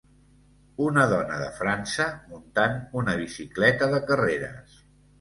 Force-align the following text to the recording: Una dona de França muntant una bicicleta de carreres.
Una 0.85 1.03
dona 1.11 1.37
de 1.43 1.51
França 1.59 2.09
muntant 2.33 2.83
una 3.05 3.17
bicicleta 3.23 3.95
de 3.97 4.05
carreres. 4.13 4.85